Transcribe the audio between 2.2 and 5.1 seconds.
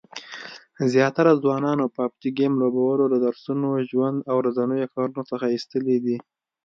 ګیم لوبولو له درسونو، ژوند او ورځنیو